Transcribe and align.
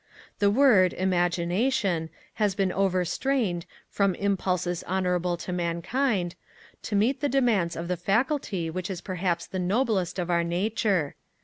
The 0.39 0.49
word, 0.49 0.93
Imagination, 0.93 2.09
has 2.41 2.55
been 2.55 2.71
overstrained, 2.71 3.67
from 3.87 4.15
impulses 4.15 4.83
honourable 4.87 5.37
to 5.37 5.53
mankind, 5.53 6.33
to 6.81 6.95
meet 6.95 7.21
the 7.21 7.29
demands 7.29 7.75
of 7.75 7.87
the 7.87 7.95
faculty 7.97 8.67
which 8.71 8.89
is 8.89 8.99
perhaps 8.99 9.45
the 9.45 9.59
noblest 9.59 10.17
of 10.17 10.31
our 10.31 10.43
nature. 10.43 11.13